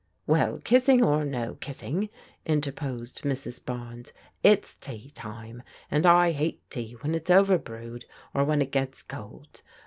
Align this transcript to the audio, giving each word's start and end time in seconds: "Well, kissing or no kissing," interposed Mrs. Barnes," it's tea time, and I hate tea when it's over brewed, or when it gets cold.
"Well, 0.25 0.57
kissing 0.59 1.03
or 1.03 1.23
no 1.23 1.53
kissing," 1.61 2.09
interposed 2.43 3.21
Mrs. 3.21 3.63
Barnes," 3.63 4.13
it's 4.51 4.73
tea 4.73 5.11
time, 5.11 5.61
and 5.91 6.07
I 6.07 6.31
hate 6.31 6.67
tea 6.71 6.93
when 7.01 7.13
it's 7.13 7.29
over 7.29 7.59
brewed, 7.59 8.05
or 8.33 8.43
when 8.43 8.63
it 8.63 8.71
gets 8.71 9.03
cold. 9.03 9.61